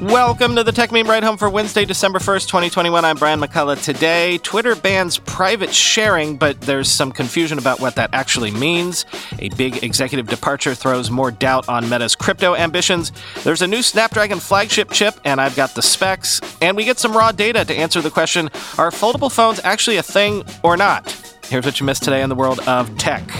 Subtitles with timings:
[0.00, 3.04] Welcome to the Techmeme Ride Home for Wednesday, December 1st, 2021.
[3.04, 3.84] I'm Brian McCullough.
[3.84, 9.04] Today, Twitter bans private sharing, but there's some confusion about what that actually means.
[9.40, 13.12] A big executive departure throws more doubt on Meta's crypto ambitions.
[13.44, 16.40] There's a new Snapdragon flagship chip, and I've got the specs.
[16.62, 18.46] And we get some raw data to answer the question
[18.78, 21.10] are foldable phones actually a thing or not?
[21.50, 23.30] Here's what you missed today in the world of tech.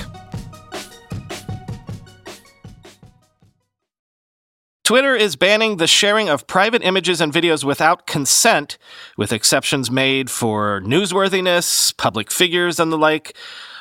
[4.90, 8.76] Twitter is banning the sharing of private images and videos without consent,
[9.16, 13.36] with exceptions made for newsworthiness, public figures, and the like.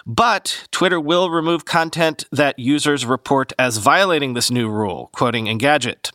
[0.06, 6.12] But Twitter will remove content that users report as violating this new rule, quoting Engadget.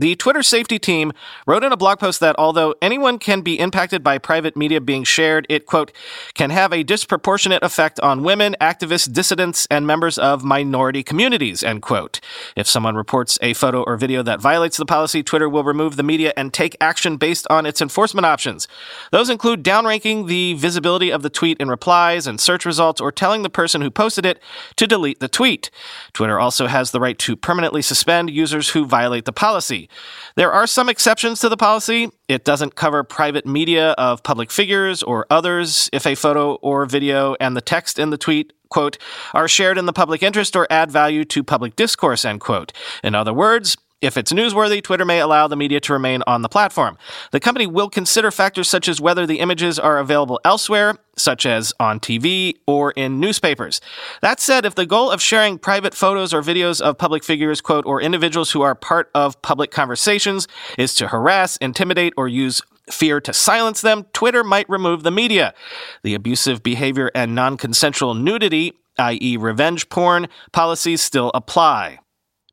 [0.00, 1.12] The Twitter safety team
[1.46, 5.04] wrote in a blog post that although anyone can be impacted by private media being
[5.04, 5.92] shared, it, quote,
[6.32, 11.82] can have a disproportionate effect on women, activists, dissidents, and members of minority communities, end
[11.82, 12.18] quote.
[12.56, 16.02] If someone reports a photo or video that violates the policy, Twitter will remove the
[16.02, 18.68] media and take action based on its enforcement options.
[19.12, 23.42] Those include downranking the visibility of the tweet in replies and search results or telling
[23.42, 24.40] the person who posted it
[24.76, 25.70] to delete the tweet.
[26.14, 29.88] Twitter also has the right to permanently suspend users who violate the policy.
[30.36, 32.10] There are some exceptions to the policy.
[32.28, 37.36] It doesn't cover private media of public figures or others if a photo or video
[37.40, 38.96] and the text in the tweet quote,
[39.34, 42.72] are shared in the public interest or add value to public discourse, end quote.
[43.04, 46.48] In other words, if it's newsworthy, Twitter may allow the media to remain on the
[46.48, 46.96] platform.
[47.32, 51.72] The company will consider factors such as whether the images are available elsewhere, such as
[51.78, 53.80] on TV or in newspapers.
[54.22, 57.84] That said, if the goal of sharing private photos or videos of public figures, quote,
[57.84, 60.48] or individuals who are part of public conversations
[60.78, 65.54] is to harass, intimidate, or use fear to silence them, Twitter might remove the media.
[66.02, 71.99] The abusive behavior and non consensual nudity, i.e., revenge porn, policies still apply.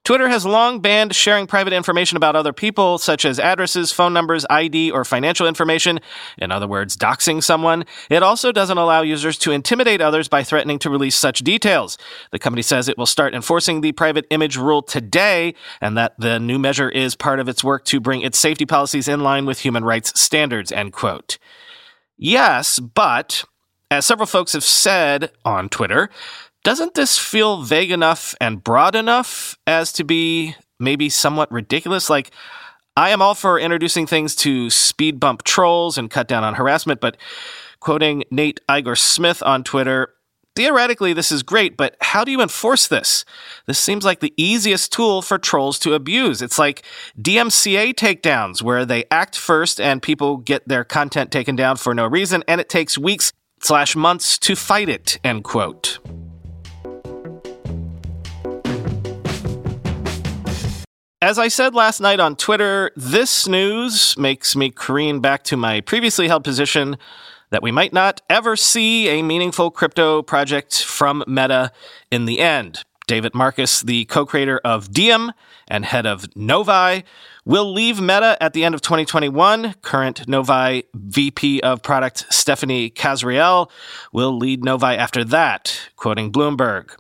[0.07, 4.45] Twitter has long banned sharing private information about other people, such as addresses, phone numbers,
[4.49, 5.99] ID, or financial information.
[6.37, 7.83] In other words, doxing someone.
[8.09, 11.97] It also doesn't allow users to intimidate others by threatening to release such details.
[12.31, 16.39] The company says it will start enforcing the private image rule today, and that the
[16.39, 19.59] new measure is part of its work to bring its safety policies in line with
[19.59, 21.37] human rights standards, end quote.
[22.15, 23.43] Yes, but
[23.91, 26.09] as several folks have said on Twitter,
[26.67, 32.09] doesn't this feel vague enough and broad enough as to be maybe somewhat ridiculous?
[32.09, 32.31] Like,
[32.97, 36.99] I am all for introducing things to speed bump trolls and cut down on harassment,
[36.99, 37.15] but
[37.79, 40.09] quoting Nate Igor Smith on Twitter,
[40.57, 43.23] theoretically this is great, but how do you enforce this?
[43.65, 46.41] This seems like the easiest tool for trolls to abuse.
[46.41, 46.83] It's like
[47.17, 52.05] DMCA takedowns, where they act first and people get their content taken down for no
[52.05, 55.99] reason, and it takes weeks slash months to fight it, end quote.
[61.27, 65.81] As I said last night on Twitter, this news makes me careen back to my
[65.81, 66.95] previously held position
[67.49, 71.73] that we might not ever see a meaningful crypto project from Meta
[72.09, 72.85] in the end.
[73.07, 75.33] David Marcus, the co creator of Diem
[75.67, 77.03] and head of Novi,
[77.43, 79.73] will leave Meta at the end of 2021.
[79.81, 83.69] Current Novi VP of product Stephanie Kasriel
[84.13, 86.95] will lead Novi after that, quoting Bloomberg.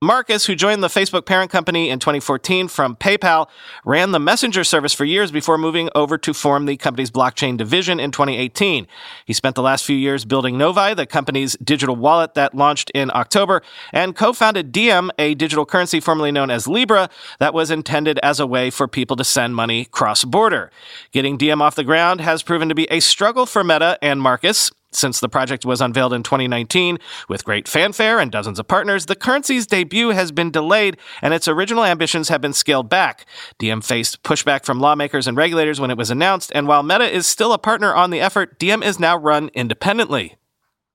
[0.00, 3.48] Marcus, who joined the Facebook parent company in 2014 from PayPal,
[3.84, 7.98] ran the Messenger service for years before moving over to form the company's blockchain division
[7.98, 8.86] in 2018.
[9.24, 13.10] He spent the last few years building Novi, the company's digital wallet that launched in
[13.12, 13.60] October,
[13.92, 17.10] and co-founded Diem, a digital currency formerly known as Libra
[17.40, 20.70] that was intended as a way for people to send money cross-border.
[21.10, 24.70] Getting Diem off the ground has proven to be a struggle for Meta and Marcus.
[24.90, 29.16] Since the project was unveiled in 2019 with great fanfare and dozens of partners, the
[29.16, 33.26] currency's debut has been delayed and its original ambitions have been scaled back.
[33.58, 37.26] Diem faced pushback from lawmakers and regulators when it was announced, and while Meta is
[37.26, 40.36] still a partner on the effort, Diem is now run independently.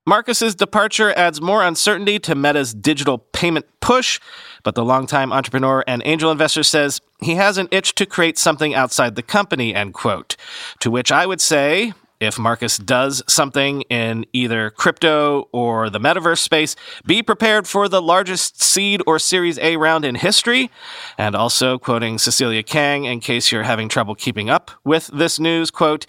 [0.05, 4.19] Marcus's departure adds more uncertainty to Meta's digital payment push,
[4.63, 8.75] but the longtime entrepreneur and angel investor says he has an itch to create something
[8.75, 10.35] outside the company, end quote.
[10.79, 11.93] To which I would say,
[12.23, 16.75] if Marcus does something in either crypto or the metaverse space,
[17.05, 20.71] be prepared for the largest seed or Series A round in history.
[21.17, 25.71] And also, quoting Cecilia Kang, in case you're having trouble keeping up with this news,
[25.71, 26.05] quote,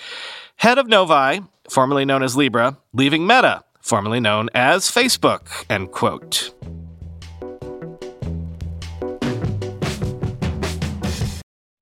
[0.56, 6.52] head of Novi, formerly known as Libra, leaving Meta, formerly known as Facebook, end quote.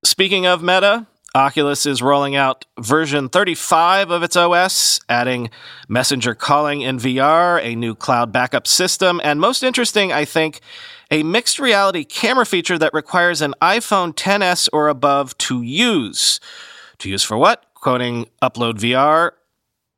[0.03, 5.49] Speaking of Meta, Oculus is rolling out version 35 of its OS, adding
[5.89, 10.61] messenger calling in VR, a new cloud backup system, and most interesting, I think,
[11.09, 16.39] a mixed reality camera feature that requires an iPhone 10s or above to use.
[16.99, 17.65] To use for what?
[17.73, 19.31] Quoting Upload VR.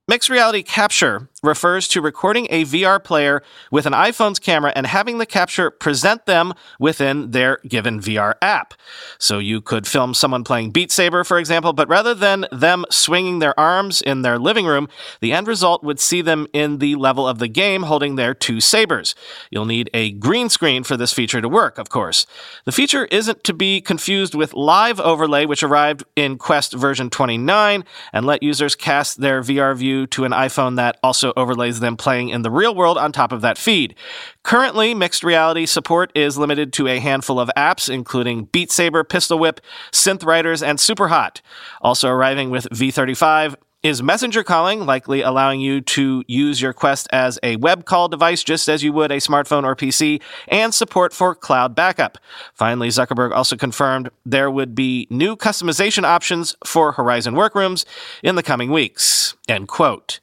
[0.08, 3.42] Mixed reality capture refers to recording a VR player
[3.72, 8.76] with an iPhone's camera and having the capture present them within their given VR app.
[9.18, 13.40] So you could film someone playing Beat Saber, for example, but rather than them swinging
[13.40, 14.90] their arms in their living room,
[15.22, 18.62] the end result would see them in the level of the game holding their two
[18.62, 19.16] sabers.
[19.50, 22.28] You'll need a green screen for this feature to work, of course.
[22.66, 27.84] The feature isn't to be confused with Live Overlay, which arrived in Quest version 29
[28.14, 32.30] and let users cast their VR view to an iPhone that also overlays them playing
[32.30, 33.96] in the real world on top of that feed.
[34.44, 39.40] Currently, mixed reality support is limited to a handful of apps, including Beat Saber, Pistol
[39.40, 39.62] Whip,
[39.92, 41.42] Synth Riders, and Superhot.
[41.82, 47.38] Also arriving with V35 is messenger calling, likely allowing you to use your Quest as
[47.44, 51.36] a web call device just as you would a smartphone or PC, and support for
[51.36, 52.18] cloud backup.
[52.56, 57.86] Finally, Zuckerberg also confirmed there would be new customization options for Horizon Workrooms
[58.24, 59.36] in the coming weeks.
[59.48, 60.20] End quote.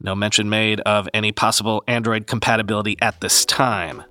[0.00, 4.02] No mention made of any possible Android compatibility at this time.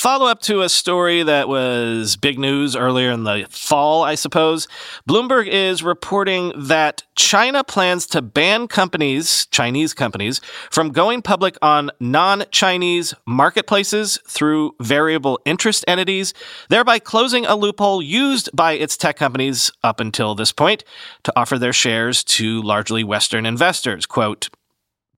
[0.00, 4.66] Follow up to a story that was big news earlier in the fall, I suppose.
[5.06, 11.90] Bloomberg is reporting that China plans to ban companies, Chinese companies, from going public on
[12.00, 16.32] non Chinese marketplaces through variable interest entities,
[16.70, 20.82] thereby closing a loophole used by its tech companies up until this point
[21.24, 24.06] to offer their shares to largely Western investors.
[24.06, 24.48] Quote,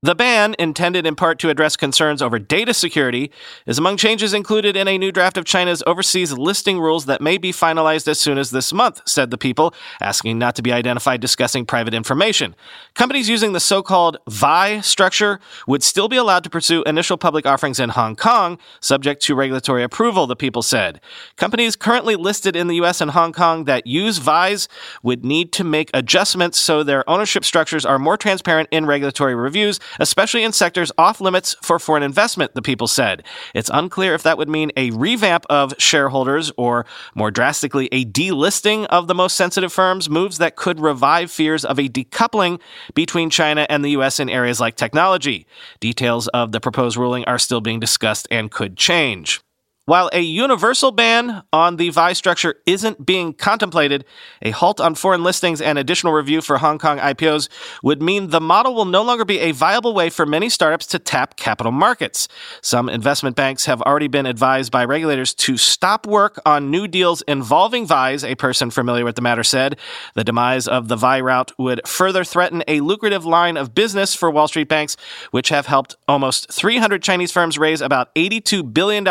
[0.04, 3.30] the ban, intended in part to address concerns over data security,
[3.66, 7.38] is among changes included in a new draft of China's overseas listing rules that may
[7.38, 11.20] be finalized as soon as this month, said the people, asking not to be identified
[11.20, 12.56] discussing private information.
[12.94, 15.38] Companies using the so called VI structure
[15.68, 19.84] would still be allowed to pursue initial public offerings in Hong Kong, subject to regulatory
[19.84, 21.00] approval, the people said.
[21.36, 24.66] Companies currently listed in the US and Hong Kong that use VIs
[25.04, 29.78] would need to make adjustments so their ownership structures are more transparent in regulatory reviews
[29.98, 33.22] especially in sectors off limits for foreign investment, the people said.
[33.54, 38.86] It's unclear if that would mean a revamp of shareholders or, more drastically, a delisting
[38.86, 42.60] of the most sensitive firms, moves that could revive fears of a decoupling
[42.94, 44.20] between China and the U.S.
[44.20, 45.46] in areas like technology.
[45.80, 49.40] Details of the proposed ruling are still being discussed and could change.
[49.84, 54.04] While a universal ban on the VI structure isn't being contemplated,
[54.40, 57.48] a halt on foreign listings and additional review for Hong Kong IPOs
[57.82, 61.00] would mean the model will no longer be a viable way for many startups to
[61.00, 62.28] tap capital markets.
[62.60, 67.22] Some investment banks have already been advised by regulators to stop work on new deals
[67.22, 69.76] involving VIs, a person familiar with the matter said.
[70.14, 74.30] The demise of the VI route would further threaten a lucrative line of business for
[74.30, 74.96] Wall Street banks,
[75.32, 79.04] which have helped almost 300 Chinese firms raise about $82 billion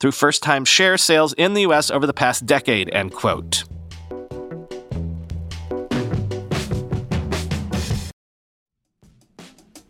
[0.00, 3.64] through through first time share sales in the US over the past decade, end quote.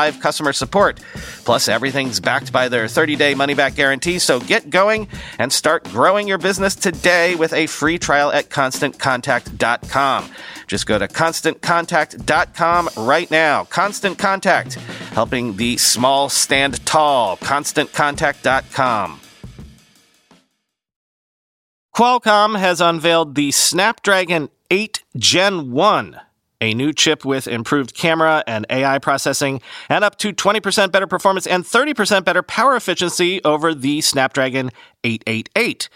[0.00, 0.98] live customer support.
[1.44, 5.84] Plus, everything's backed by their 30 day money back guarantee, so get going and start
[5.84, 10.30] growing your business today with a free trial at constantcontact.com.
[10.66, 13.64] Just go to constantcontact.com right now.
[13.64, 14.74] Constant Contact,
[15.12, 17.36] helping the small stand tall.
[17.38, 19.20] ConstantContact.com.
[21.94, 26.20] Qualcomm has unveiled the Snapdragon 8 Gen 1,
[26.60, 31.46] a new chip with improved camera and AI processing, and up to 20% better performance
[31.46, 34.70] and 30% better power efficiency over the Snapdragon
[35.04, 35.88] 888.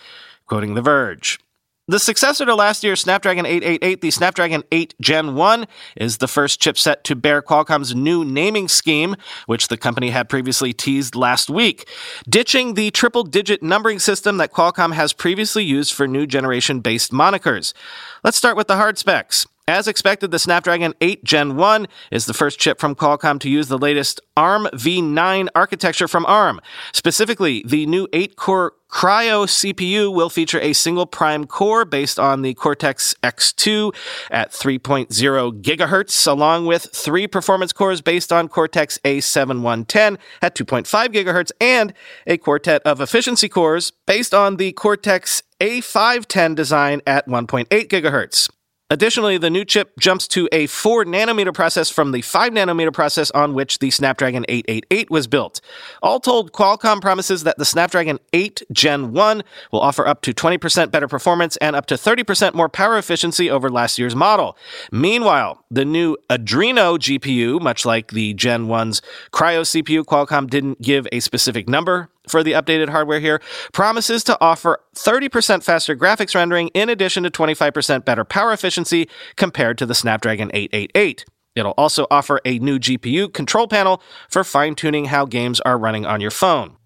[0.47, 1.39] Quoting The Verge.
[1.87, 5.67] The successor to last year's Snapdragon 888, the Snapdragon 8 Gen 1,
[5.99, 10.73] is the first chipset to bear Qualcomm's new naming scheme, which the company had previously
[10.73, 11.87] teased last week,
[12.27, 17.13] ditching the triple digit numbering system that Qualcomm has previously used for new generation based
[17.13, 17.75] monikers.
[18.23, 19.47] Let's start with the hard specs.
[19.67, 23.69] As expected, the Snapdragon 8 Gen 1 is the first chip from Qualcomm to use
[23.69, 26.61] the latest ARM v9 architecture from ARM.
[26.93, 32.43] Specifically, the new 8 core Kryo CPU will feature a single prime core based on
[32.43, 33.95] the Cortex X2
[34.31, 41.53] at 3.0 gigahertz, along with three performance cores based on Cortex A710 at 2.5 gigahertz,
[41.59, 41.95] and
[42.27, 48.51] a quartet of efficiency cores based on the Cortex A510 design at 1.8 gigahertz.
[48.91, 53.31] Additionally, the new chip jumps to a 4 nanometer process from the 5 nanometer process
[53.31, 55.63] on which the Snapdragon 888 was built.
[56.03, 60.91] All told, Qualcomm promises that the Snapdragon 8 Gen 1 will offer up to 20%
[60.91, 64.57] better performance and up to 30% more power efficiency over last year's model.
[64.93, 69.01] Meanwhile, the new Adreno GPU, much like the Gen 1's
[69.33, 73.41] Kryo CPU, Qualcomm didn't give a specific number for the updated hardware here,
[73.73, 79.79] promises to offer 30% faster graphics rendering in addition to 25% better power efficiency compared
[79.79, 81.25] to the Snapdragon 888.
[81.55, 86.05] It'll also offer a new GPU control panel for fine tuning how games are running
[86.05, 86.77] on your phone.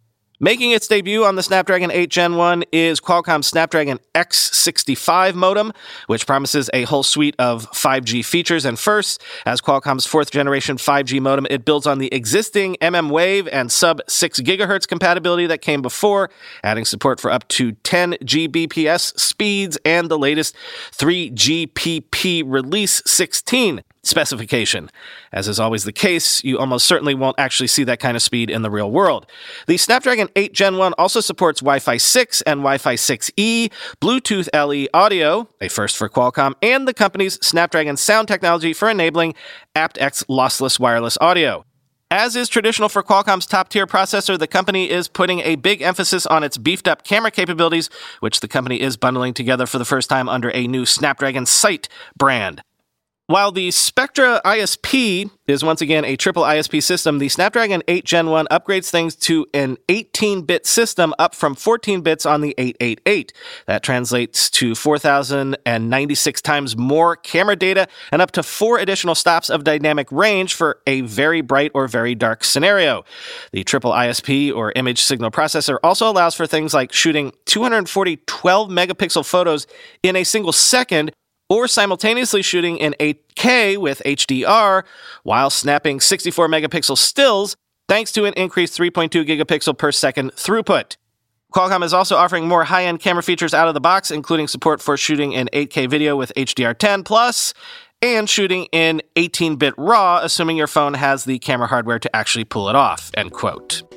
[0.41, 5.73] Making its debut on the Snapdragon 8 Gen 1 is Qualcomm's Snapdragon X65 modem,
[6.07, 8.65] which promises a whole suite of 5G features.
[8.65, 13.49] And first, as Qualcomm's fourth generation 5G modem, it builds on the existing MM Wave
[13.49, 16.31] and sub 6 GHz compatibility that came before,
[16.63, 20.55] adding support for up to 10 Gbps speeds and the latest
[20.93, 24.91] 3GPP release 16 specification.
[25.33, 28.51] As is always the case, you almost certainly won't actually see that kind of speed
[28.51, 29.27] in the real world.
[29.67, 34.49] The Snapdragon 8 Gen 1 also supports Wi Fi 6 and Wi Fi 6E, Bluetooth
[34.53, 39.35] LE audio, a first for Qualcomm, and the company's Snapdragon sound technology for enabling
[39.77, 41.65] aptX lossless wireless audio.
[42.11, 46.25] As is traditional for Qualcomm's top tier processor, the company is putting a big emphasis
[46.25, 50.09] on its beefed up camera capabilities, which the company is bundling together for the first
[50.09, 51.87] time under a new Snapdragon Sight
[52.17, 52.63] brand.
[53.29, 58.31] While the Spectra ISP is once again a triple ISP system, the Snapdragon 8 Gen
[58.31, 63.35] 1 upgrades things to an 18 bit system up from 14 bits on the 888.
[63.67, 69.63] That translates to 4,096 times more camera data and up to four additional stops of
[69.63, 73.05] dynamic range for a very bright or very dark scenario.
[73.53, 78.71] The triple ISP or image signal processor also allows for things like shooting 240 12
[78.71, 79.67] megapixel photos
[80.03, 81.13] in a single second
[81.49, 84.85] or simultaneously shooting in 8K with HDR
[85.23, 87.57] while snapping 64 megapixel stills
[87.89, 90.97] thanks to an increased 3.2 gigapixel per second throughput.
[91.53, 94.99] Qualcomm is also offering more high-end camera features out of the box, including support for
[94.99, 97.55] shooting in 8K video with HDR10 Plus
[98.03, 102.69] and shooting in 18-bit RAW, assuming your phone has the camera hardware to actually pull
[102.69, 103.11] it off.
[103.15, 103.88] End quote.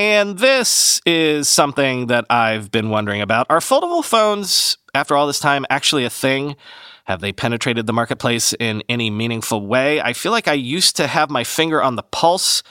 [0.00, 3.46] And this is something that I've been wondering about.
[3.50, 6.56] Are foldable phones, after all this time, actually a thing?
[7.04, 10.00] Have they penetrated the marketplace in any meaningful way?
[10.00, 12.62] I feel like I used to have my finger on the pulse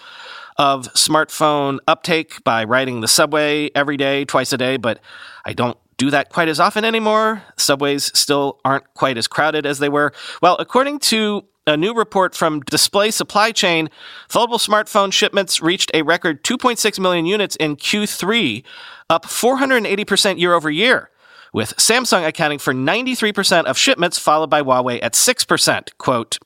[0.58, 5.00] of smartphone uptake by riding the subway every day, twice a day, but
[5.46, 7.44] I don't do that quite as often anymore.
[7.58, 10.14] Subways still aren't quite as crowded as they were.
[10.42, 13.90] Well, according to a new report from Display Supply Chain,
[14.28, 18.64] foldable smartphone shipments reached a record 2.6 million units in Q3,
[19.10, 21.10] up 480% year over year.
[21.54, 25.98] with Samsung accounting for 93% of shipments, followed by Huawei at 6%.
[25.98, 26.38] Quote,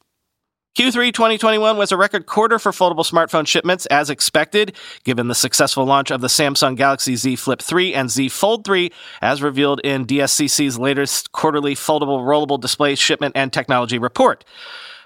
[0.78, 5.86] Q3 2021 was a record quarter for foldable smartphone shipments as expected, given the successful
[5.86, 10.08] launch of the Samsung Galaxy Z Flip 3 and Z Fold 3, as revealed in
[10.08, 14.44] DSCC's latest quarterly foldable rollable display shipment and technology report.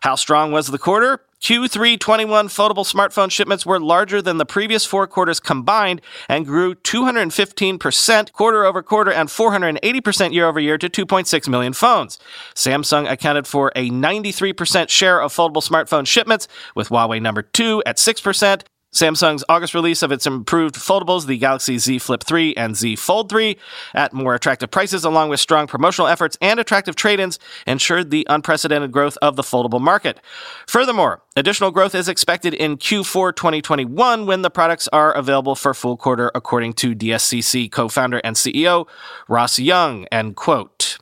[0.02, 1.22] How strong was the quarter?
[1.42, 6.74] Q3 21 foldable smartphone shipments were larger than the previous four quarters combined and grew
[6.74, 12.18] 215% quarter over quarter and 480% year over year to 2.6 million phones.
[12.56, 17.98] Samsung accounted for a 93% share of foldable smartphone shipments, with Huawei number two at
[17.98, 18.64] 6%,
[18.98, 23.30] Samsung's August release of its improved foldables, the Galaxy Z Flip 3 and Z Fold
[23.30, 23.56] 3,
[23.94, 27.38] at more attractive prices, along with strong promotional efforts and attractive trade ins,
[27.68, 30.20] ensured the unprecedented growth of the foldable market.
[30.66, 35.96] Furthermore, additional growth is expected in Q4 2021 when the products are available for full
[35.96, 38.88] quarter, according to DSCC co founder and CEO
[39.28, 40.06] Ross Young.
[40.06, 40.98] End quote.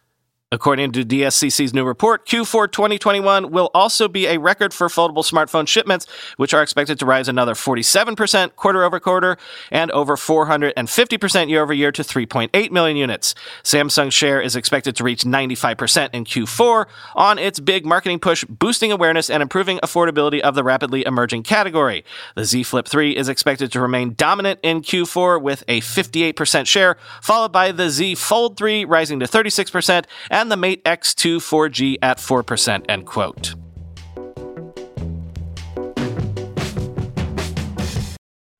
[0.51, 5.67] According to DSCC's new report, Q4 2021 will also be a record for foldable smartphone
[5.67, 6.05] shipments,
[6.37, 9.37] which are expected to rise another 47% quarter over quarter
[9.71, 13.33] and over 450% year over year to 3.8 million units.
[13.63, 16.85] Samsung's share is expected to reach 95% in Q4
[17.15, 22.05] on its big marketing push, boosting awareness and improving affordability of the rapidly emerging category.
[22.35, 26.97] The Z Flip 3 is expected to remain dominant in Q4 with a 58% share,
[27.19, 32.17] followed by the Z Fold 3 rising to 36% and the Mate X2 4G at
[32.17, 33.55] 4%, end quote.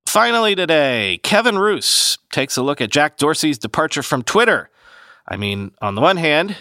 [0.07, 4.69] Finally, today, Kevin Roose takes a look at Jack Dorsey's departure from Twitter.
[5.27, 6.55] I mean, on the one hand,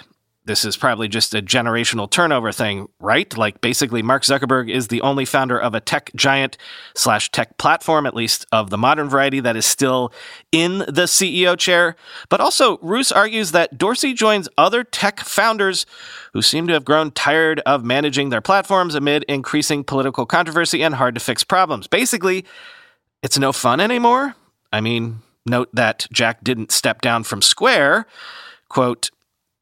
[0.47, 3.37] this is probably just a generational turnover thing, right?
[3.37, 6.59] Like basically Mark Zuckerberg is the only founder of a tech giant
[6.95, 10.13] slash tech platform, at least of the modern variety, that is still
[10.53, 11.97] in the CEO chair.
[12.29, 15.87] But also, Roose argues that Dorsey joins other tech founders
[16.35, 20.95] who seem to have grown tired of managing their platforms amid increasing political controversy and
[20.95, 21.87] hard to fix problems.
[21.87, 22.45] Basically,
[23.23, 24.35] it's no fun anymore.
[24.73, 28.07] I mean, note that Jack didn't step down from Square.
[28.69, 29.11] Quote,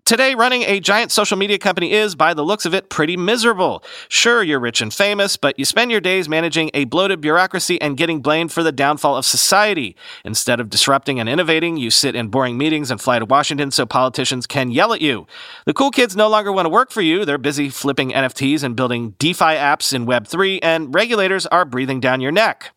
[0.05, 3.85] Today, running a giant social media company is, by the looks of it, pretty miserable.
[4.09, 7.97] Sure, you're rich and famous, but you spend your days managing a bloated bureaucracy and
[7.97, 9.95] getting blamed for the downfall of society.
[10.25, 13.87] Instead of disrupting and innovating, you sit in boring meetings and fly to Washington so
[13.87, 15.25] politicians can yell at you.
[15.67, 17.25] The cool kids no longer want to work for you.
[17.25, 22.21] They're busy flipping NFTs and building DeFi apps in Web3, and regulators are breathing down
[22.21, 22.73] your neck.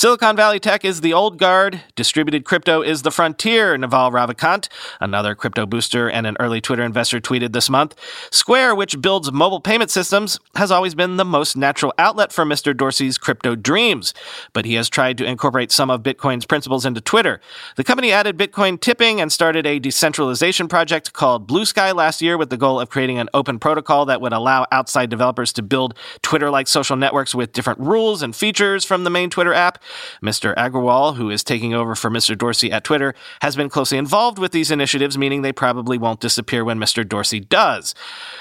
[0.00, 1.82] Silicon Valley Tech is the old guard.
[1.94, 7.20] Distributed crypto is the frontier, Naval Ravikant, another crypto booster and an early Twitter investor,
[7.20, 7.94] tweeted this month.
[8.30, 12.74] Square, which builds mobile payment systems, has always been the most natural outlet for Mr.
[12.74, 14.14] Dorsey's crypto dreams,
[14.54, 17.38] but he has tried to incorporate some of Bitcoin's principles into Twitter.
[17.76, 22.38] The company added Bitcoin tipping and started a decentralization project called Blue Sky last year
[22.38, 25.92] with the goal of creating an open protocol that would allow outside developers to build
[26.22, 29.76] Twitter like social networks with different rules and features from the main Twitter app.
[30.22, 30.54] Mr.
[30.56, 32.36] Agrawal, who is taking over for Mr.
[32.36, 36.64] Dorsey at Twitter, has been closely involved with these initiatives, meaning they probably won't disappear
[36.64, 37.06] when Mr.
[37.06, 37.94] Dorsey does.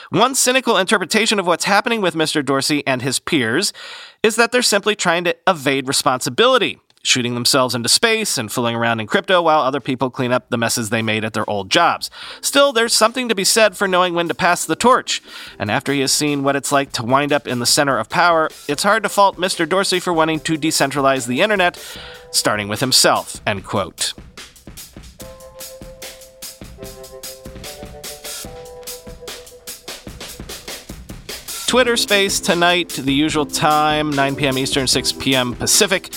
[0.09, 2.43] One cynical interpretation of what's happening with Mr.
[2.43, 3.73] Dorsey and his peers
[4.23, 8.99] is that they're simply trying to evade responsibility shooting themselves into space and fooling around
[8.99, 12.09] in crypto while other people clean up the messes they made at their old jobs.
[12.41, 15.21] Still, there's something to be said for knowing when to pass the torch.
[15.57, 18.09] And after he has seen what it's like to wind up in the center of
[18.09, 19.67] power, it's hard to fault Mr.
[19.67, 21.77] Dorsey for wanting to decentralize the internet,
[22.31, 23.41] starting with himself.
[23.47, 24.13] End quote.
[31.69, 34.57] Twitter space tonight, the usual time, 9 p.m.
[34.57, 35.53] Eastern, 6 p.m.
[35.53, 36.09] Pacific.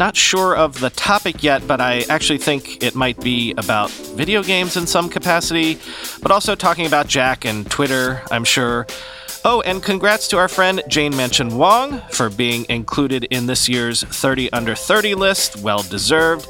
[0.00, 4.42] Not sure of the topic yet, but I actually think it might be about video
[4.42, 5.78] games in some capacity,
[6.22, 8.86] but also talking about Jack and Twitter, I'm sure.
[9.44, 14.02] Oh, and congrats to our friend Jane Manchun Wong for being included in this year's
[14.02, 15.56] 30 under 30 list.
[15.56, 16.48] Well deserved.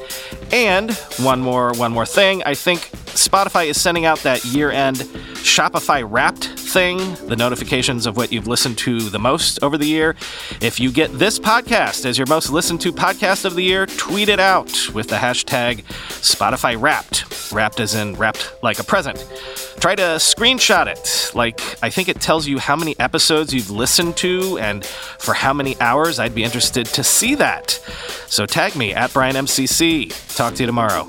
[0.53, 2.41] And one more one more thing.
[2.45, 4.99] I think Spotify is sending out that year-end
[5.43, 10.15] Spotify Wrapped thing, the notifications of what you've listened to the most over the year.
[10.61, 14.29] If you get this podcast as your most listened to podcast of the year, tweet
[14.29, 15.83] it out with the hashtag
[16.21, 17.51] Spotify Wrapped.
[17.51, 19.19] Wrapped as in wrapped like a present.
[19.79, 21.35] Try to screenshot it.
[21.35, 25.53] Like, I think it tells you how many episodes you've listened to and for how
[25.53, 26.19] many hours.
[26.19, 27.71] I'd be interested to see that.
[28.27, 30.35] So tag me at BrianMCC.
[30.37, 31.07] Talk to you tomorrow.